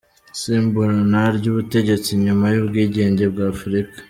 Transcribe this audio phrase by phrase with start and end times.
[0.35, 3.95] Isimburana ry’ubutegetsi nyuma y’ubwigenge bwa Afurika.